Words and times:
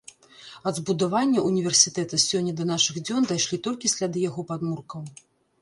Ад 0.71 0.79
збудаванняў 0.79 1.49
універсітэта 1.51 2.21
сёння 2.25 2.53
да 2.63 2.67
нашых 2.73 2.95
дзён 3.05 3.29
дайшлі 3.33 3.63
толькі 3.69 3.93
сляды 3.97 4.25
яго 4.29 4.49
падмуркаў. 4.55 5.01